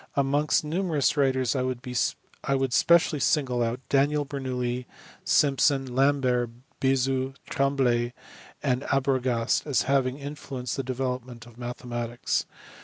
Amongst 0.15 0.63
numerous 0.65 1.15
writers 1.15 1.55
I 1.55 1.61
would 2.55 2.73
specially 2.73 3.19
single 3.19 3.61
out 3.61 3.81
Daniel 3.87 4.25
Bernoulli, 4.25 4.87
Simpson, 5.23 5.93
Lambert, 5.95 6.49
Bezout, 6.79 7.35
Trembley, 7.47 8.13
and 8.63 8.81
Arbogast 8.85 9.67
as 9.67 9.83
having 9.83 10.17
influenced 10.17 10.75
the 10.75 10.81
development 10.81 11.45
of 11.45 11.55
mathematics. 11.59 12.47